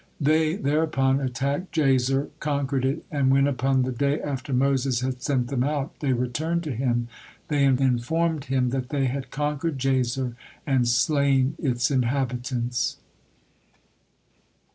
They 0.19 0.55
thereupon 0.55 1.19
attacked 1.19 1.75
Jazer, 1.75 2.29
conquered 2.39 2.85
it, 2.85 3.05
and 3.11 3.29
when 3.29 3.45
upon 3.45 3.83
the 3.83 3.91
day 3.91 4.19
after 4.19 4.51
Moses 4.51 5.01
had 5.01 5.21
sent 5.21 5.49
them 5.49 5.63
out 5.63 5.99
they 5.99 6.11
returned 6.11 6.63
to 6.63 6.71
him, 6.71 7.07
they 7.49 7.63
informed 7.65 8.45
him 8.45 8.71
that 8.71 8.89
they 8.89 9.05
had 9.05 9.29
conquered 9.29 9.77
Jazer 9.77 10.33
and 10.65 10.87
slain 10.87 11.53
its 11.59 11.91
inhabitants. 11.91 12.97